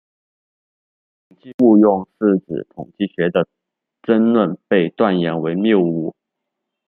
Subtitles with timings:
[1.29, 3.47] 统计误用是指统计学的
[4.01, 6.15] 争论被断言为谬误。